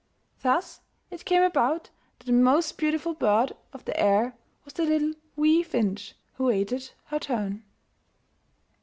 Thus 0.41 0.81
it 1.11 1.25
came 1.25 1.43
about 1.43 1.91
that 2.17 2.25
the 2.25 2.31
most 2.31 2.75
beautiful 2.75 3.13
bird 3.13 3.55
of 3.71 3.85
the 3.85 3.95
air 3.99 4.35
was 4.65 4.73
the 4.73 4.83
little 4.83 5.13
wee 5.35 5.61
finch 5.61 6.15
who 6.37 6.45
waited 6.45 6.89
her 7.05 7.19
turn. 7.19 7.61